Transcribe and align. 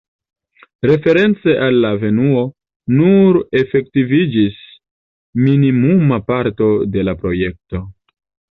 Reference 0.91 1.51
al 1.65 1.75
la 1.83 1.91
avenuo, 1.97 2.41
nur 3.01 3.39
efektiviĝis 3.61 4.57
minimuma 5.45 6.21
parto 6.33 6.73
de 6.97 7.09
la 7.09 7.19
projekto. 7.23 7.85